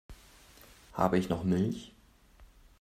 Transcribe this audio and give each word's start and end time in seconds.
Habe 0.93 1.19
ich 1.19 1.29
noch 1.29 1.43
Milch? 1.43 1.93